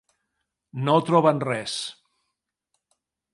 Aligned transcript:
No 0.87 0.95
troben 1.09 1.43
res. 1.45 1.75